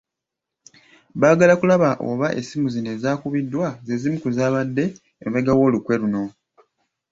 Baagala 1.19 1.53
kulaba 1.59 1.89
oba 2.09 2.27
essimu 2.39 2.67
zino 2.73 2.89
ezaakubiddwa 2.95 3.67
ze 3.85 3.95
zimu 4.01 4.17
ku 4.23 4.29
zaabadde 4.37 4.85
emabega 5.23 5.51
w’olukwe 5.57 5.95
luno. 6.01 6.23